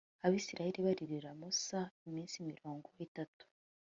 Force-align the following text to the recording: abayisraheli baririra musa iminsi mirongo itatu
abayisraheli 0.25 0.79
baririra 0.85 1.29
musa 1.39 1.79
iminsi 2.07 2.35
mirongo 2.49 2.87
itatu 3.05 3.43